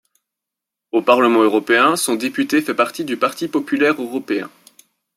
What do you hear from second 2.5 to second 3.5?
fait partie du Parti